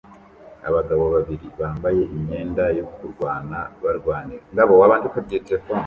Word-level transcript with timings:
Abagabo 0.67 1.03
babiri 1.15 1.47
bambaye 1.59 2.01
imyenda 2.15 2.63
yo 2.77 2.85
kurwana 2.93 3.57
barwanira 3.83 4.45